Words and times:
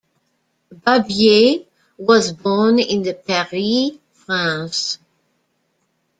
Barbier 0.73 1.63
was 1.95 2.33
born 2.33 2.79
in 2.79 3.03
Paris, 3.27 3.91
France. 4.13 4.97